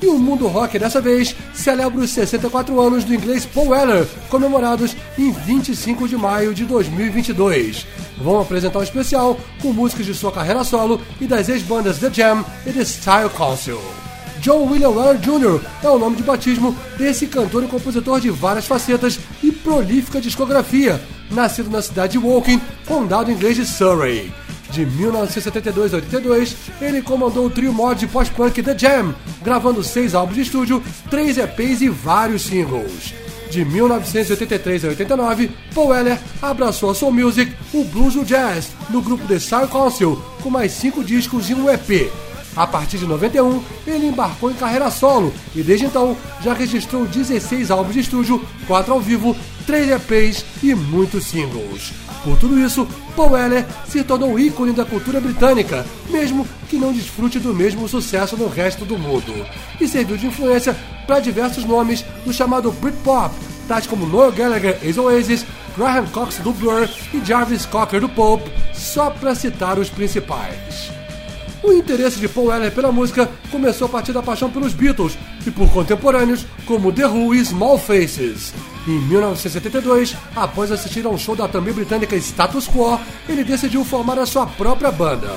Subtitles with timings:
[0.00, 4.96] E o Mundo Rock dessa vez celebra os 64 anos do inglês Paul Weller, comemorados
[5.18, 7.84] em 25 de maio de 2022.
[8.18, 12.44] Vão apresentar um especial com músicas de sua carreira solo e das ex-bandas The Jam
[12.64, 13.80] e The Style Council.
[14.40, 15.60] John William Weller Jr.
[15.82, 21.00] é o nome de batismo desse cantor e compositor de várias facetas e prolífica discografia,
[21.28, 24.32] nascido na cidade de Woking, condado inglês de Surrey.
[24.78, 30.14] De 1972 a 82, ele comandou o trio mod de post-punk The Jam, gravando seis
[30.14, 33.12] álbuns de estúdio, três EPs e vários singles.
[33.50, 38.70] De 1983 a 89, Paul Weller abraçou a soul music, o blues e o jazz,
[38.88, 42.08] no grupo The Style Council, com mais cinco discos e um EP.
[42.54, 47.72] A partir de 91, ele embarcou em carreira solo e desde então já registrou 16
[47.72, 51.92] álbuns de estúdio, 4 ao vivo, 3 EPs e muitos singles.
[52.24, 57.38] Por tudo isso, Paul Weller se tornou ícone da cultura britânica, mesmo que não desfrute
[57.38, 59.46] do mesmo sucesso no resto do mundo,
[59.80, 63.34] e serviu de influência para diversos nomes do chamado Britpop,
[63.66, 69.10] tais como Noel Gallagher ex-Oasis, Graham Cox do Blur e Jarvis Cocker do Pope, só
[69.10, 70.90] para citar os principais.
[71.62, 75.50] O interesse de Paul Weller pela música começou a partir da paixão pelos Beatles e
[75.50, 78.52] por contemporâneos como The Who e Small Faces.
[78.88, 82.98] Em 1972, após assistir a um show da também britânica Status Quo,
[83.28, 85.28] ele decidiu formar a sua própria banda.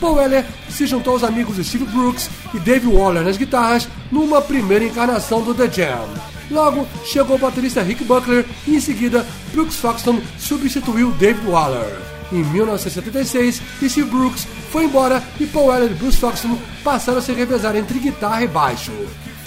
[0.00, 4.84] Paul Weller se juntou aos amigos Steve Brooks e Dave Waller nas guitarras numa primeira
[4.84, 6.08] encarnação do The Jam.
[6.52, 11.98] Logo, chegou o baterista Rick Buckler e em seguida, Brooks Foxton substituiu Dave Waller.
[12.32, 17.32] Em 1976, Steve Brooks foi embora e Paul Weller e Bruce Foxton passaram a se
[17.32, 18.92] revezar entre guitarra e baixo.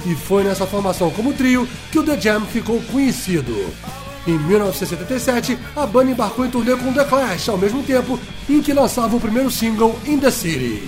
[0.05, 3.53] E foi nessa formação como trio que o The Jam ficou conhecido.
[4.25, 8.19] Em 1977, a banda embarcou em turnê com The Clash, ao mesmo tempo
[8.49, 10.83] em que lançava o primeiro single In The City.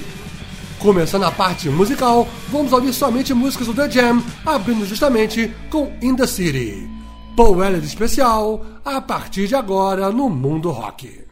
[0.79, 6.15] Começando a parte musical, vamos ouvir somente músicas do The Jam, abrindo justamente com In
[6.15, 6.89] The City.
[7.35, 11.24] Paul Weller especial, a partir de agora no Mundo Rock.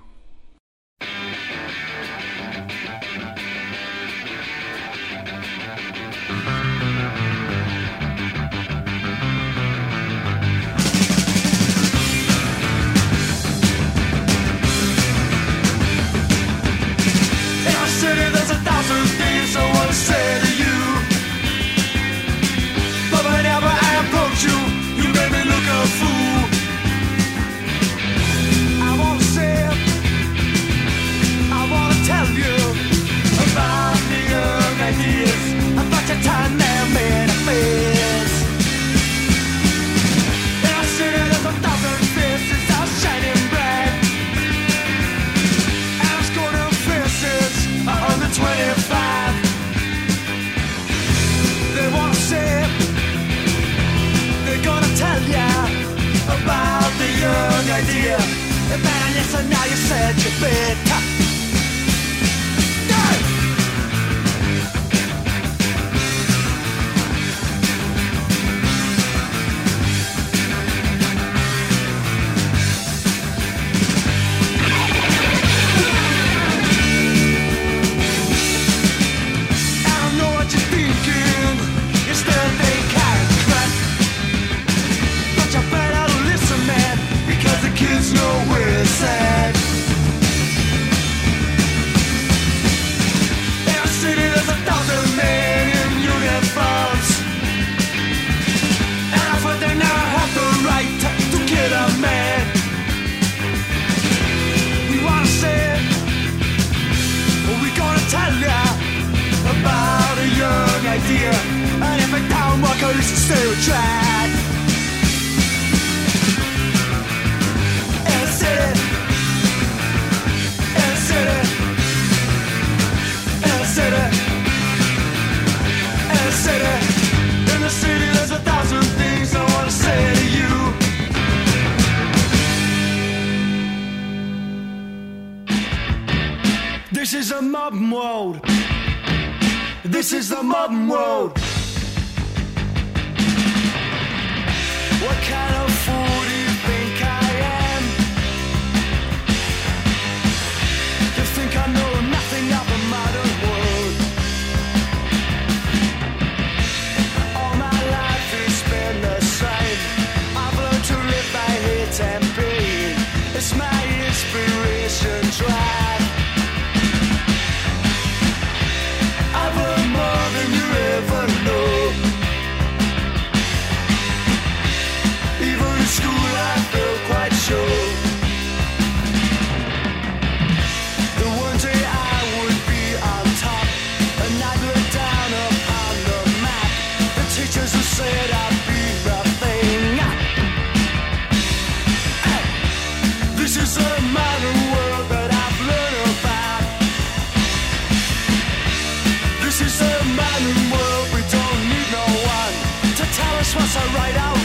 [203.56, 204.43] was so right out.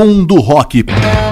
[0.00, 1.29] Mundo Rock.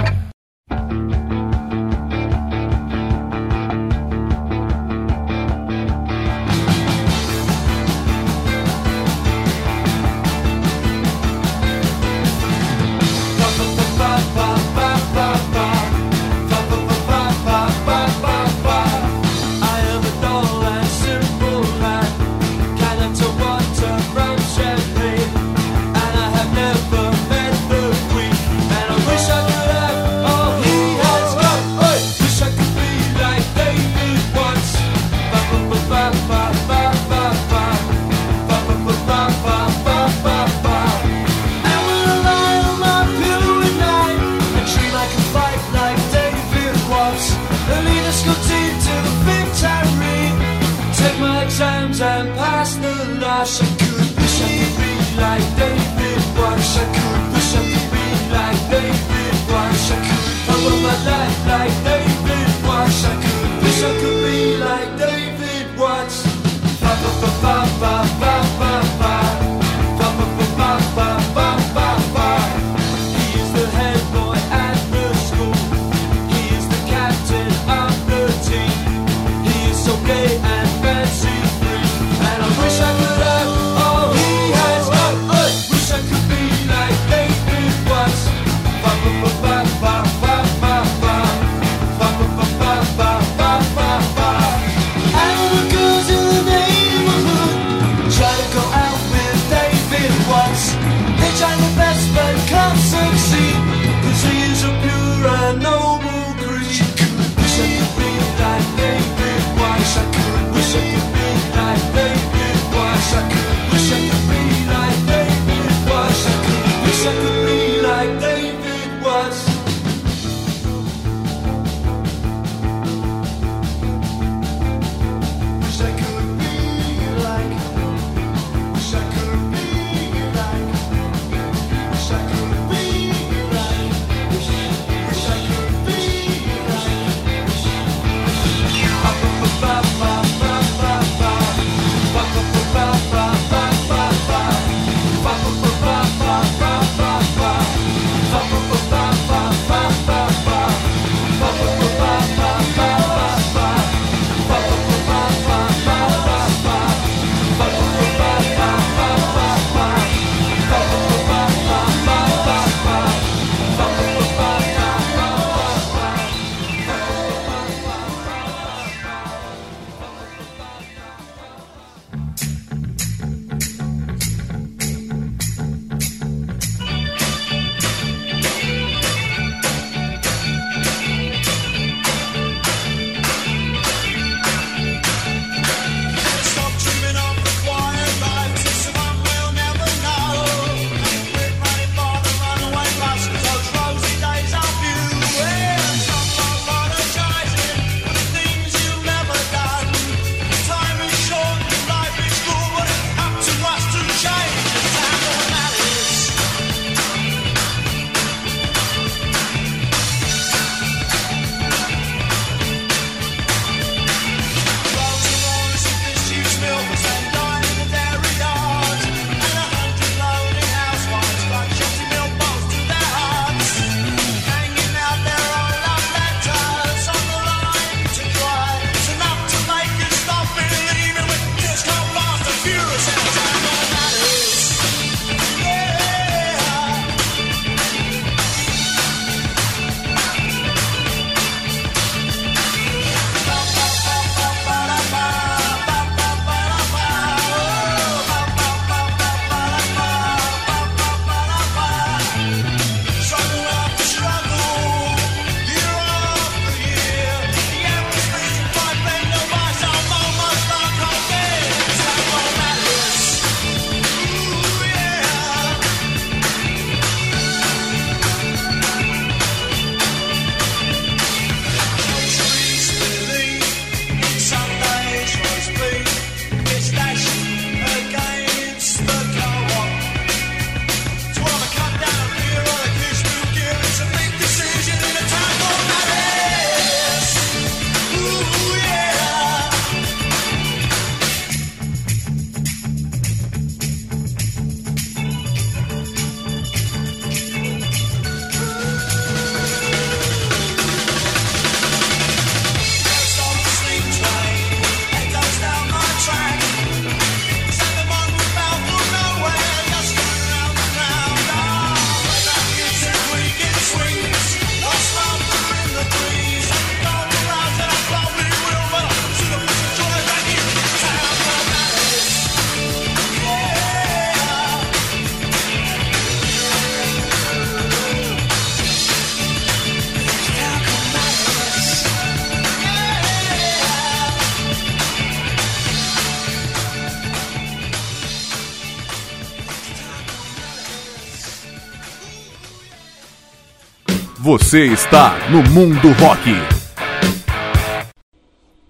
[344.68, 346.52] Você está no Mundo Rock.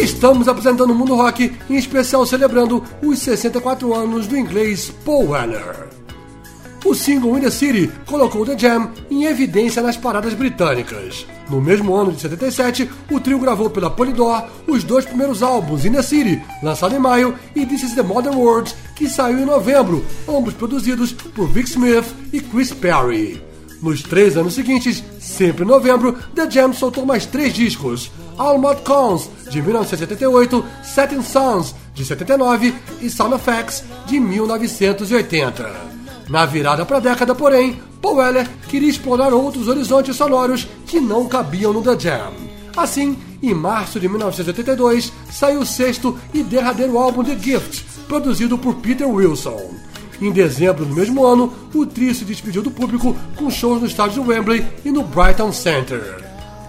[0.00, 5.88] Estamos apresentando o Mundo Rock, em especial celebrando os 64 anos do inglês Paul Weller.
[6.86, 11.26] O single In The City colocou The Jam em evidência nas paradas britânicas.
[11.50, 15.92] No mesmo ano de 77, o trio gravou pela Polydor os dois primeiros álbuns, In
[15.92, 20.02] The City, lançado em maio, e This Is The Modern World, que saiu em novembro,
[20.26, 23.50] ambos produzidos por Vic Smith e Chris Perry.
[23.82, 28.82] Nos três anos seguintes, sempre em novembro, The Jam soltou mais três discos: All Mod
[28.82, 35.70] Cons, de 1978, Setting Suns, de 79 e Sound Effects, de 1980.
[36.28, 41.26] Na virada para a década, porém, Paul Weller queria explorar outros horizontes sonoros que não
[41.26, 42.32] cabiam no The Jam.
[42.76, 48.76] Assim, em março de 1982, saiu o sexto e derradeiro álbum The Gift, produzido por
[48.76, 49.74] Peter Wilson.
[50.20, 54.22] Em dezembro do mesmo ano, o trio se despediu do público com shows no estádio
[54.22, 56.19] de Wembley e no Brighton Center.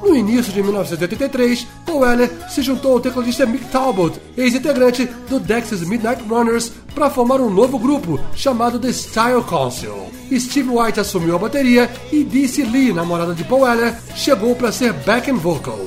[0.02, 5.88] No início de 1983, Paul Weller se juntou ao tecladista Mick Talbot, ex-integrante do Dexys
[5.88, 10.12] Midnight Runners, para formar um novo grupo chamado The Style Council.
[10.34, 14.92] Steve White assumiu a bateria e Dee Lee, namorada de Paul Weller, chegou para ser
[14.94, 15.80] backing vocal.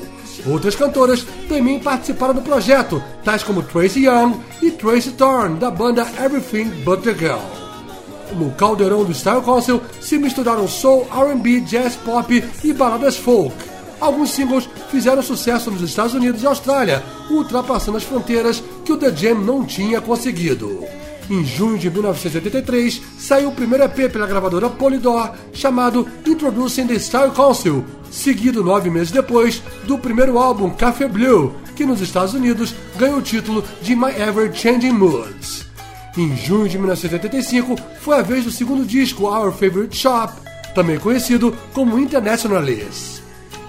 [0.46, 6.06] Outras cantoras também participaram do projeto, tais como Tracy Young e Tracy Thorn, da banda
[6.22, 7.40] Everything But The Girl.
[8.36, 13.54] No caldeirão do Style Council se misturaram soul, R&B, jazz pop e baladas folk.
[14.04, 19.16] Alguns singles fizeram sucesso nos Estados Unidos e Austrália, ultrapassando as fronteiras que o The
[19.16, 20.84] Jam não tinha conseguido.
[21.30, 27.30] Em junho de 1983, saiu o primeiro EP pela gravadora Polydor, chamado Introducing the Style
[27.30, 33.20] Council, seguido nove meses depois do primeiro álbum Café Blue, que nos Estados Unidos ganhou
[33.20, 35.64] o título de My Ever Changing Moods.
[36.14, 40.34] Em junho de 1985, foi a vez do segundo disco Our Favorite Shop,
[40.74, 43.23] também conhecido como Internationalist.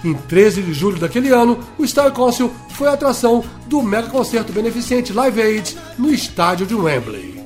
[0.05, 4.53] Em 13 de julho daquele ano, o Style Council foi a atração do mega concerto
[4.53, 7.43] beneficente Live Aid no estádio de Wembley.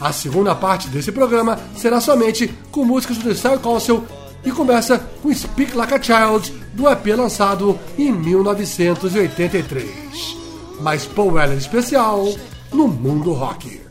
[0.00, 4.02] A segunda parte desse programa será somente com músicas do The Style Council
[4.42, 10.38] e começa com Speak Like a Child, do EP lançado em 1983.
[10.80, 12.26] Mais Paul Weller especial
[12.72, 13.82] no mundo rock.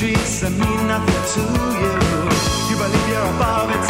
[0.00, 1.42] Streets that mean nothing to
[1.82, 1.92] you.
[2.70, 3.89] You believe you're above it,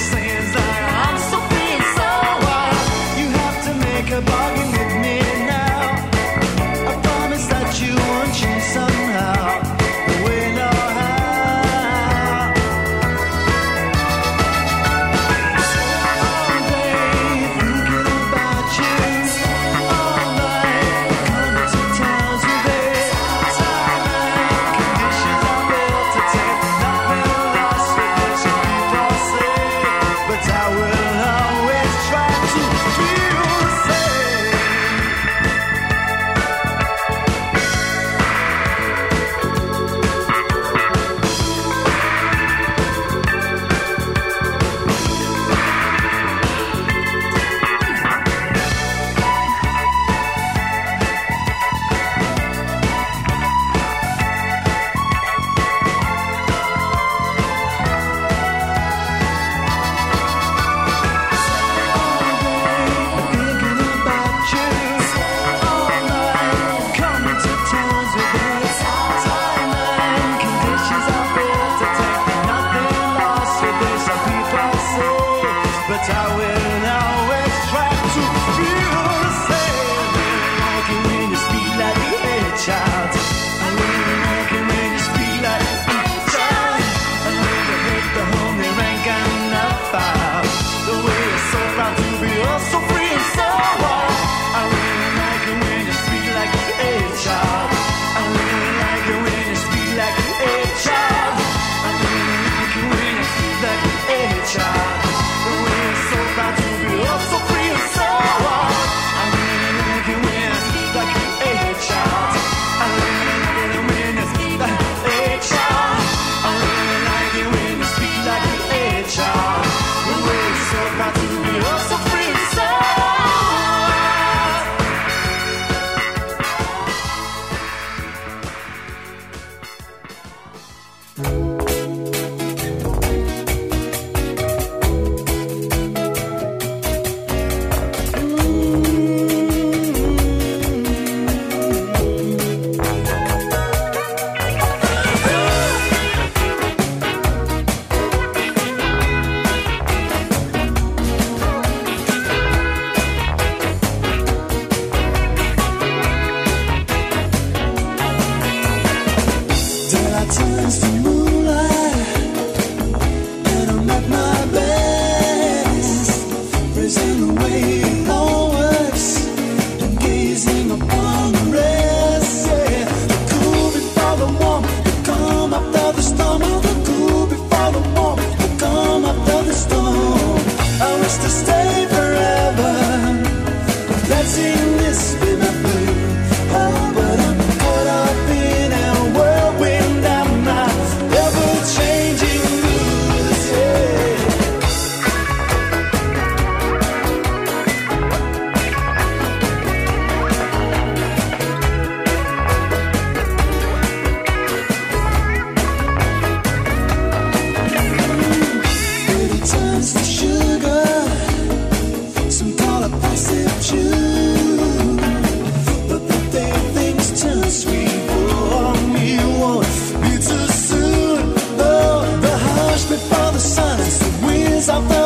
[0.00, 0.29] The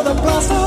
[0.04, 0.63] the blossom.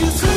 [0.00, 0.35] you through.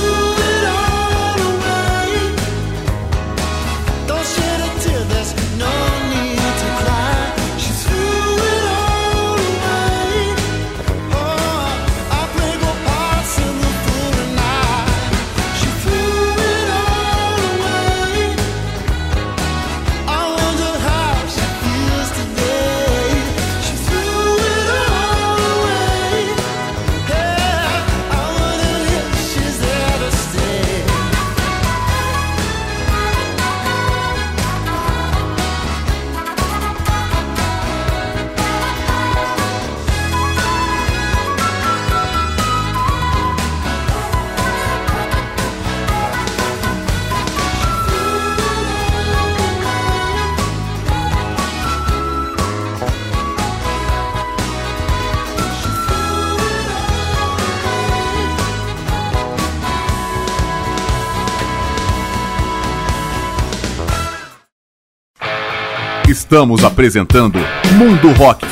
[66.30, 67.40] Estamos apresentando
[67.74, 68.46] Mundo Rock.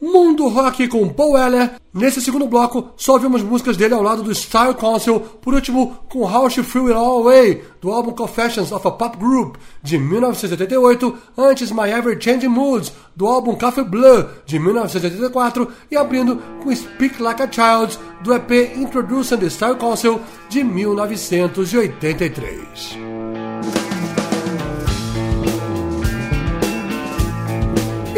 [0.00, 1.72] Mundo Rock com Paul Weller.
[1.92, 6.20] Nesse segundo bloco, só ouvimos músicas dele ao lado do Style Council, por último com
[6.20, 11.18] How She Threw It All Away, do álbum Confessions of a Pop Group, de 1988,
[11.36, 17.20] antes My Ever Changing Moods, do álbum Café Bleu, de 1984, e abrindo com Speak
[17.20, 23.05] Like a Child, do EP Introducing the Style Council, de 1983.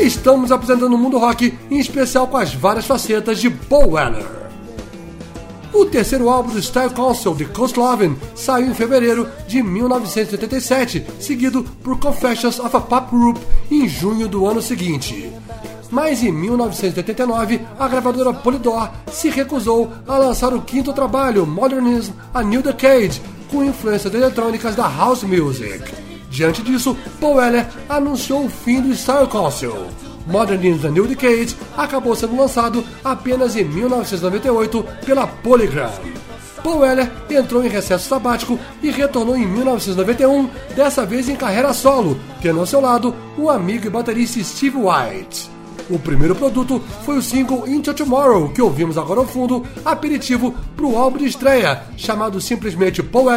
[0.09, 4.25] Estamos apresentando o mundo rock, em especial com as várias facetas de Paul Weller.
[5.71, 12.01] O terceiro álbum do Style Council, Coast Lovin', saiu em fevereiro de 1987, seguido por
[12.01, 13.37] Confessions of a Pop Group
[13.71, 15.31] em junho do ano seguinte.
[15.91, 22.43] Mas em 1989, a gravadora Polydor se recusou a lançar o quinto trabalho, Modernism A
[22.43, 26.08] New Decade, com influências eletrônicas da house music.
[26.31, 29.75] Diante disso, Paul Weller anunciou o fim do Style Council.
[30.27, 35.91] Modernism The New Decade acabou sendo lançado apenas em 1998 pela Polygram.
[36.63, 42.19] Paul Weller entrou em recesso sabático e retornou em 1991, dessa vez em carreira solo,
[42.43, 45.58] tendo ao seu lado o amigo e baterista Steve White.
[45.91, 50.85] O primeiro produto foi o single Into Tomorrow, que ouvimos agora ao fundo, aperitivo para
[50.85, 53.29] o álbum de estreia, chamado simplesmente Paul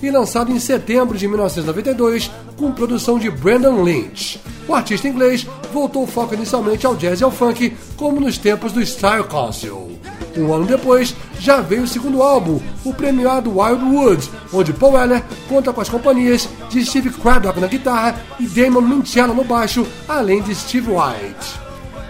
[0.00, 4.40] e lançado em setembro de 1992, com produção de Brandon Lynch.
[4.68, 8.72] O artista inglês voltou o foco inicialmente ao jazz e ao funk, como nos tempos
[8.72, 9.98] do Style Council.
[10.36, 15.72] Um ano depois, já veio o segundo álbum, o premiado Wildwood, onde Paul Weller conta
[15.72, 20.54] com as companhias de Steve Craddock na guitarra e Damon Minchella no baixo, além de
[20.54, 21.65] Steve White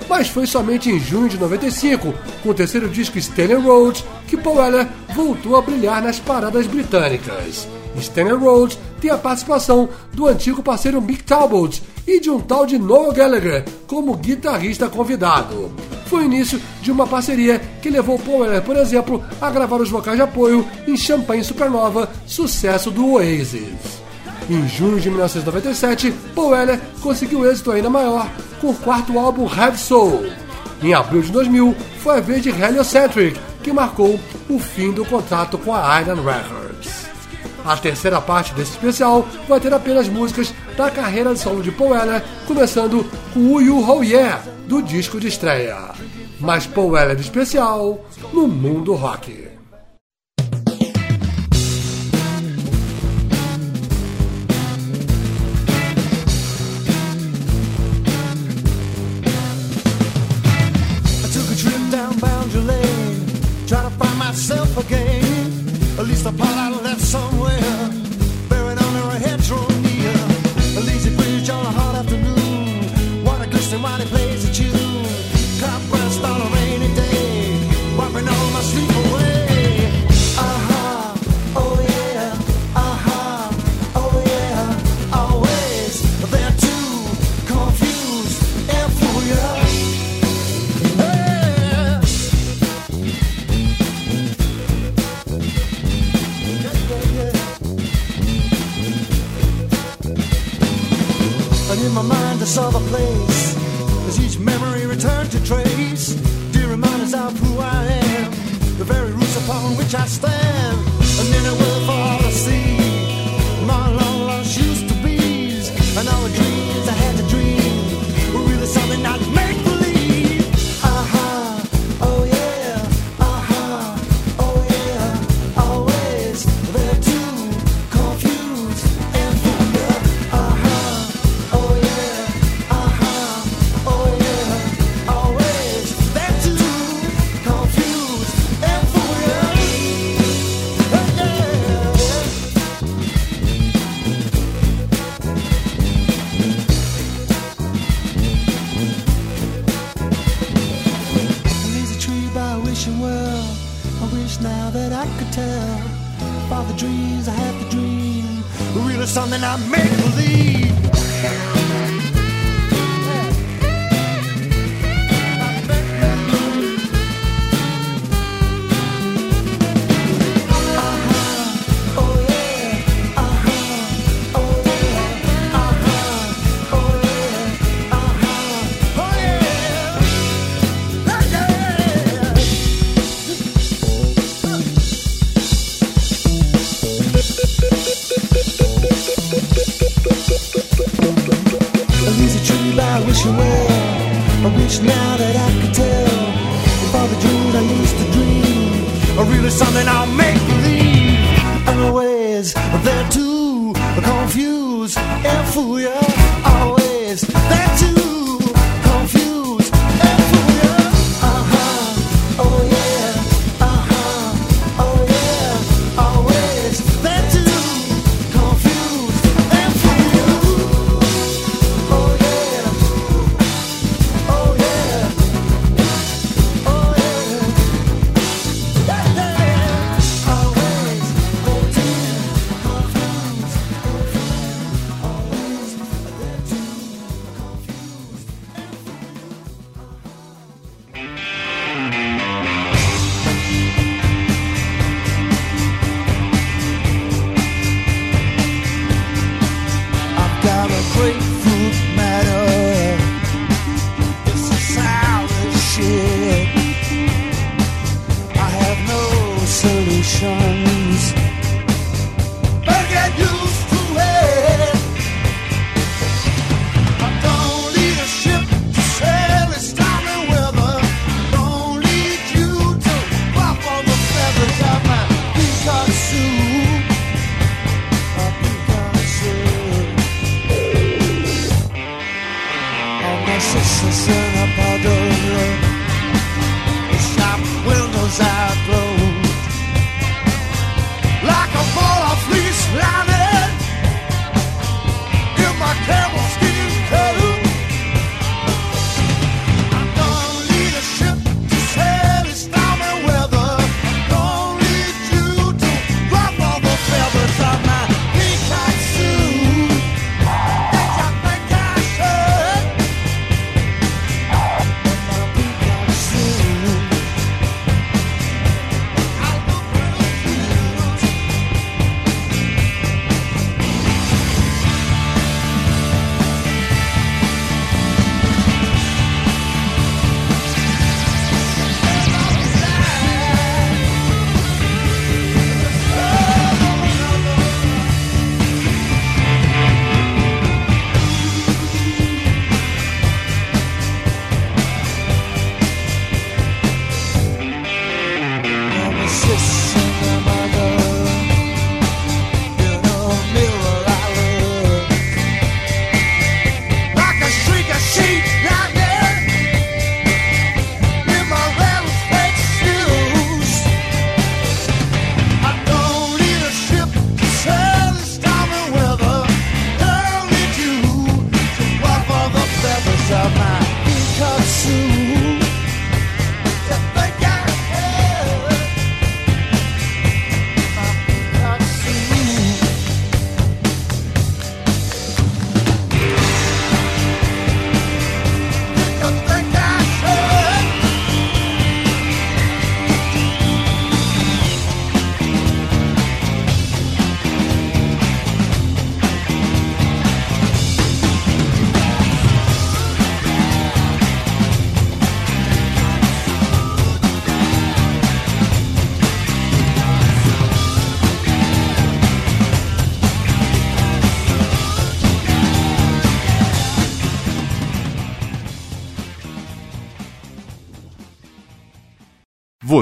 [0.08, 4.56] mas foi somente em junho de 95, com o terceiro disco Stanley Road, que Paul
[4.56, 7.66] Weller voltou a brilhar nas paradas britânicas.
[7.96, 12.78] Stanley Road tem a participação do antigo parceiro Mick Talbot e de um tal de
[12.78, 15.72] Noel Gallagher como guitarrista convidado.
[16.06, 19.90] Foi o início de uma parceria que levou Paul Weller, por exemplo, a gravar os
[19.90, 24.05] vocais de apoio em Champagne Supernova, sucesso do Oasis.
[24.48, 28.30] Em junho de 1997, Paul Weller conseguiu êxito ainda maior
[28.60, 30.26] com o quarto álbum Have Soul.
[30.82, 35.58] Em abril de 2000, foi a vez de Heliocentric, que marcou o fim do contrato
[35.58, 37.06] com a Iron Records.
[37.64, 41.90] A terceira parte desse especial vai ter apenas músicas da carreira de solo de Paul
[41.90, 43.04] Weller, começando
[43.34, 45.76] com o You Ho Yeah, do disco de estreia.
[46.38, 49.45] Mas Paul Weller especial no mundo rock.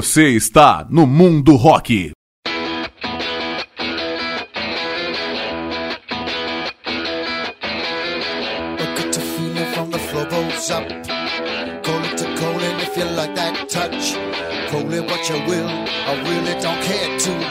[0.05, 2.13] Você está no Mundo Rock.
[14.69, 17.44] Call it what you will, I really don't care too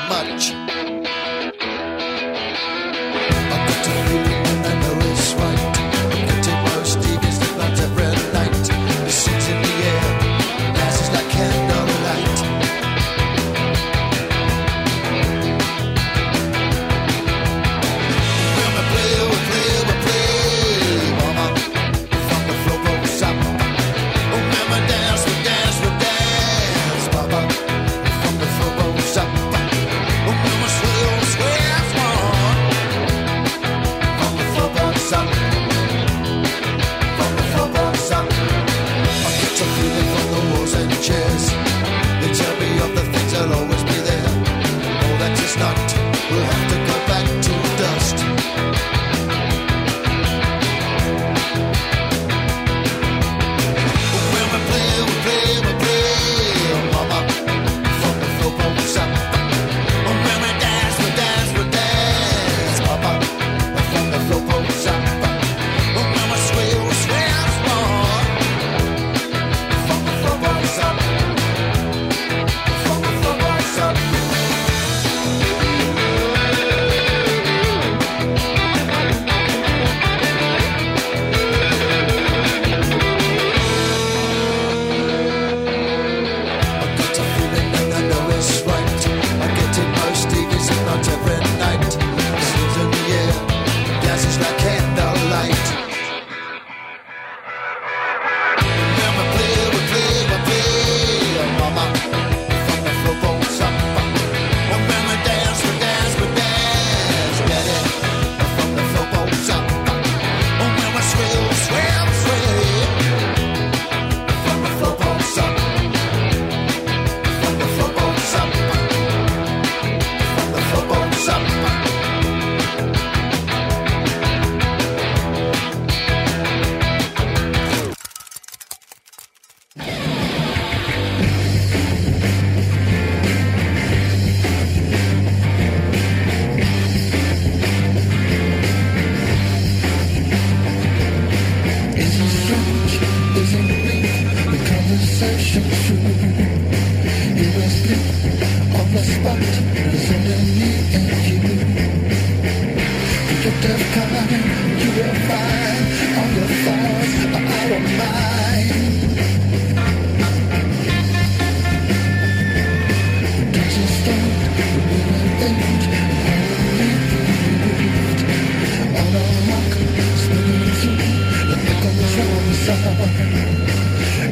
[172.64, 172.96] song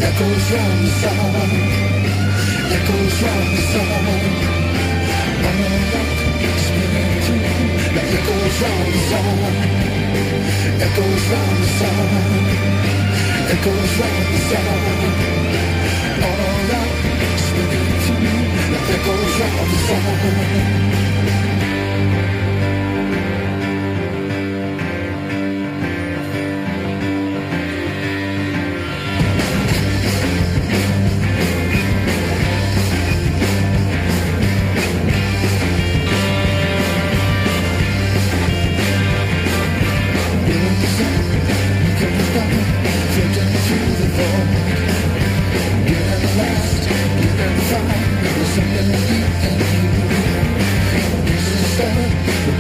[0.01, 1.37] that goes the song
[2.73, 4.07] Echoes goes the song.
[5.45, 6.17] I'm a rock
[6.65, 7.45] spinning through
[7.93, 9.39] the song
[10.81, 12.13] Echoes goes the song
[13.53, 14.81] Echoes goes the song.
[16.29, 16.93] On a rock
[17.45, 18.33] spinning through
[18.73, 19.37] that it goes
[19.71, 21.42] the song.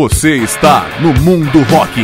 [0.00, 2.00] Você está no Mundo Rock.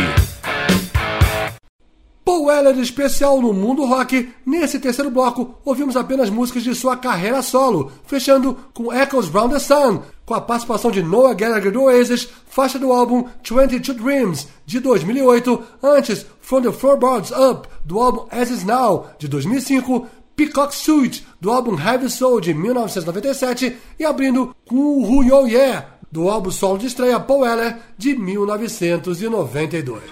[2.23, 4.35] Paul Weller especial no mundo rock.
[4.45, 9.59] Nesse terceiro bloco, ouvimos apenas músicas de sua carreira solo, fechando com Echoes Round the
[9.59, 14.79] Sun, com a participação de Noah Gallagher do Oasis, faixa do álbum 22 Dreams, de
[14.79, 21.27] 2008, antes From the Floorboards Up, do álbum As Is Now, de 2005, Peacock Suite,
[21.41, 26.79] do álbum Heavy Soul, de 1997, e abrindo com Who Yo Yeah, do álbum solo
[26.79, 30.03] de estreia Paul Weller, de 1992.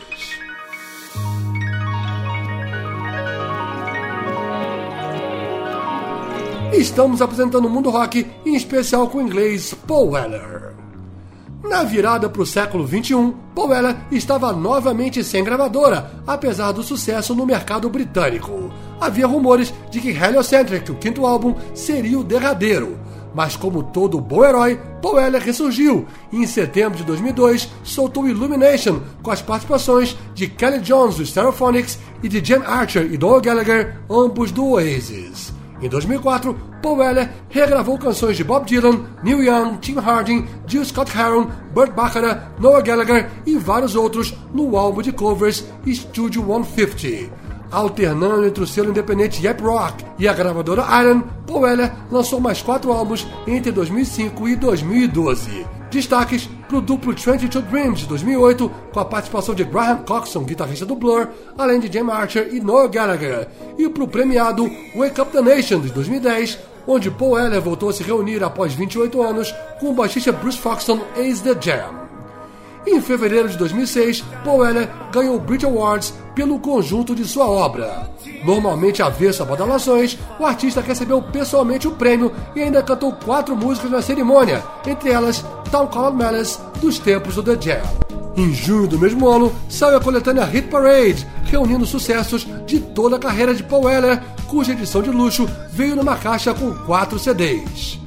[6.74, 10.74] Estamos apresentando o mundo rock, em especial com o inglês Paul Weller.
[11.62, 17.34] Na virada para o século XXI, Paul Weller estava novamente sem gravadora, apesar do sucesso
[17.34, 18.70] no mercado britânico.
[19.00, 22.98] Havia rumores de que Heliocentric, o quinto álbum, seria o derradeiro.
[23.34, 29.00] Mas como todo bom herói, Paul Weller ressurgiu e em setembro de 2002 soltou Illumination
[29.22, 33.96] com as participações de Kelly Jones do Stereophonics e de Jen Archer e Noel Gallagher,
[34.08, 35.52] ambos do Oasis.
[35.82, 41.10] Em 2004, Paul Weller regravou canções de Bob Dylan, Neil Young, Tim Harding, Jill Scott
[41.16, 47.43] Heron, Burt Bacharach, Noah Gallagher e vários outros no álbum de covers Studio 150.
[47.74, 52.62] Alternando entre o selo independente Yep Rock e a gravadora Iron, Paul Weller lançou mais
[52.62, 55.66] quatro álbuns entre 2005 e 2012.
[55.90, 60.86] Destaques para o duplo 22 Dreams de 2008, com a participação de Graham Coxon, guitarrista
[60.86, 63.48] do Blur, além de Jim Archer e Noel Gallagher,
[63.78, 64.64] e para o premiado
[64.96, 69.22] Wake Up the Nation de 2010, onde Paul Weller voltou a se reunir após 28
[69.22, 72.03] anos com o baixista Bruce Foxton ex The Jam.
[72.86, 78.10] Em fevereiro de 2006, Paul Weller ganhou o Brit Awards pelo conjunto de sua obra.
[78.44, 83.90] Normalmente avesso a badalações, o artista recebeu pessoalmente o prêmio e ainda cantou quatro músicas
[83.90, 87.82] na cerimônia, entre elas Town Called Malice, dos tempos do The Jam.
[88.36, 93.18] Em junho do mesmo ano, saiu a coletânea Hit Parade, reunindo sucessos de toda a
[93.18, 98.03] carreira de Paul Weller, cuja edição de luxo veio numa caixa com quatro CDs.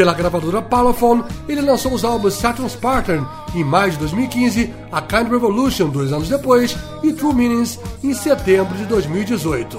[0.00, 3.22] Pela gravadora Parlophone, ele lançou os álbuns Saturn's Pattern
[3.54, 8.74] em maio de 2015, A Kind Revolution dois anos depois e True Meanings em setembro
[8.78, 9.78] de 2018.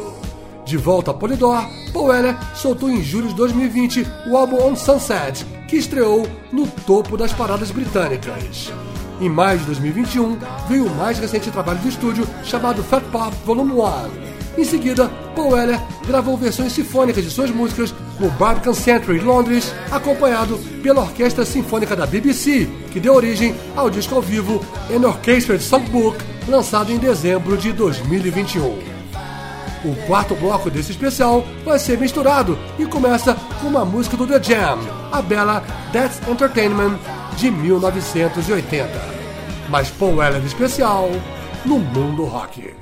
[0.63, 5.43] De volta a Polydor, Paul Weller soltou em julho de 2020 o álbum On Sunset,
[5.67, 8.71] que estreou no topo das paradas britânicas.
[9.19, 10.37] Em maio de 2021,
[10.69, 14.30] veio o mais recente trabalho de estúdio chamado Fat Pop Volume 1.
[14.57, 20.57] Em seguida, Paul Weller gravou versões sinfônicas de suas músicas no Barbican Century, Londres, acompanhado
[20.83, 26.17] pela Orquestra Sinfônica da BBC, que deu origem ao disco ao vivo An Orchestrated Songbook,
[26.47, 28.91] lançado em dezembro de 2021.
[29.83, 34.43] O quarto bloco desse especial vai ser misturado e começa com uma música do The
[34.43, 34.79] Jam,
[35.11, 36.99] a bela That's Entertainment
[37.37, 38.89] de 1980.
[39.69, 41.09] Mas Paul Weller é especial
[41.65, 42.80] no mundo rock.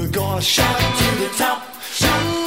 [0.00, 2.39] We're gonna shout to the top, shout.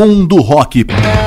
[0.00, 1.19] Mundo Rock.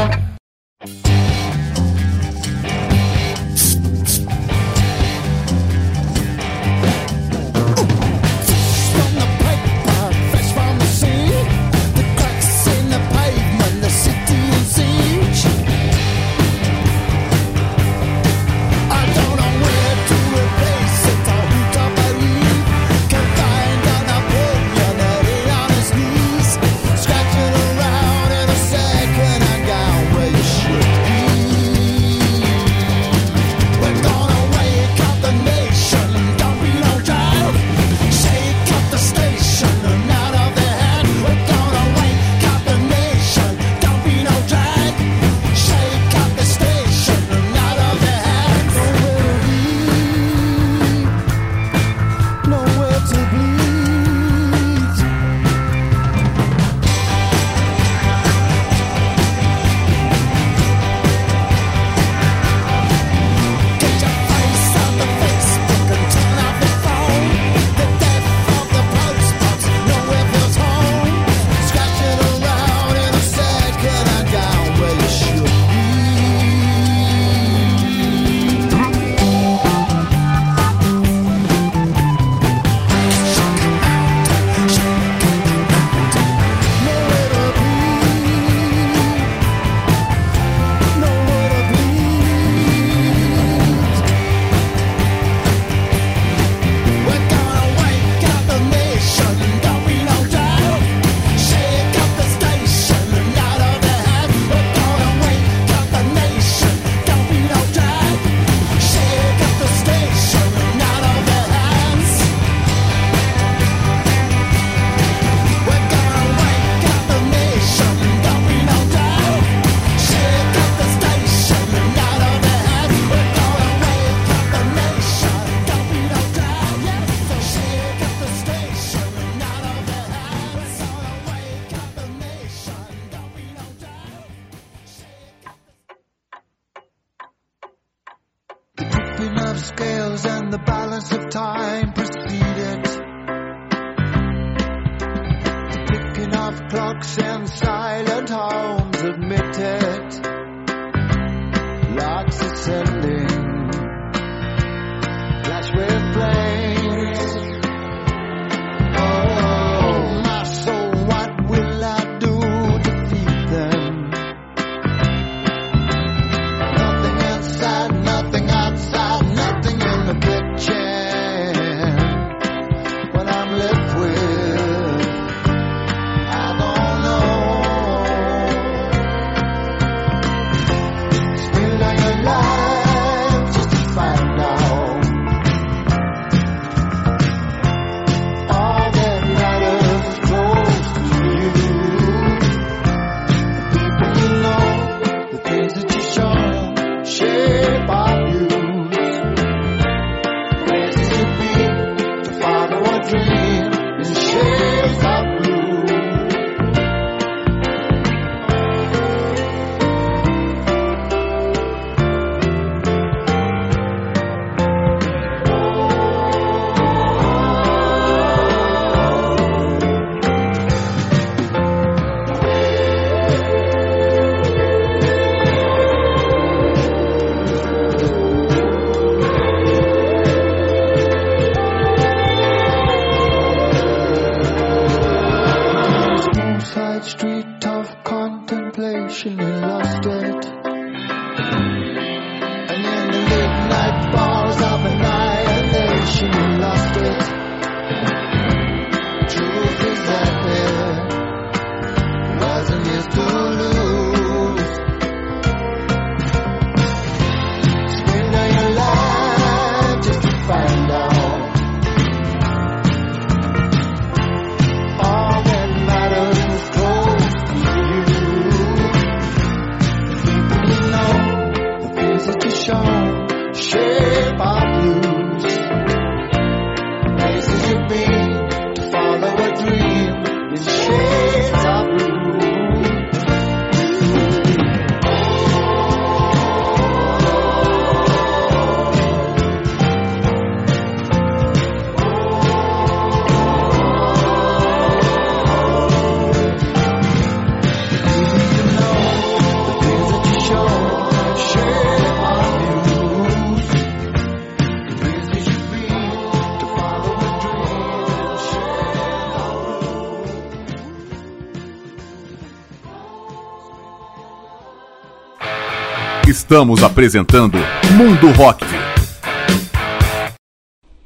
[316.54, 317.58] Estamos apresentando
[317.98, 318.64] Mundo Rock.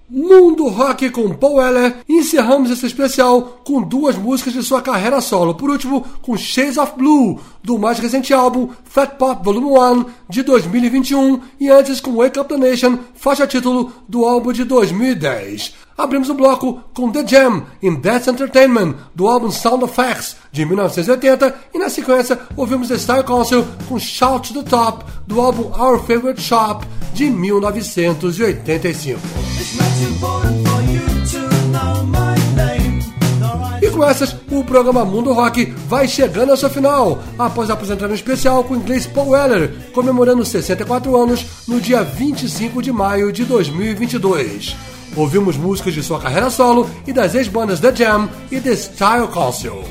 [0.09, 1.95] Mundo Rock com Paul Weller.
[2.09, 5.55] Encerramos esse especial com duas músicas de sua carreira solo.
[5.55, 10.43] Por último, com Shades of Blue, do mais recente álbum Fat Pop Volume 1 de
[10.43, 11.39] 2021.
[11.61, 15.86] E antes com Wake Up the Nation, faixa título do álbum de 2010.
[15.97, 21.55] Abrimos o bloco com The Jam in That's Entertainment, do álbum Sound Effects de 1980.
[21.73, 25.99] E na sequência, ouvimos The Style Council com Shout to the Top, do álbum Our
[26.05, 26.85] Favorite Shop
[27.15, 29.19] de 1985.
[29.59, 31.39] It's not important for you to
[31.69, 33.03] know my name.
[33.39, 37.71] Nor I E com essas, o programa Mundo Rock vai chegando ao seu final, após
[37.71, 42.91] apresentar um especial com o inglês Paul Weller, comemorando 64 anos no dia 25 de
[42.91, 44.96] maio de 2022.
[45.17, 49.83] Ouvimos músicas de sua carreira solo e das ex-bandas The Jam e The Style Council.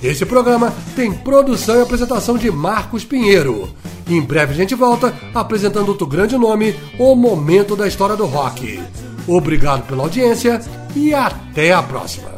[0.00, 3.68] Esse programa tem produção e apresentação de Marcos Pinheiro.
[4.08, 8.80] Em breve a gente volta apresentando outro grande nome, o momento da história do rock.
[9.26, 10.60] Obrigado pela audiência
[10.94, 12.37] e até a próxima.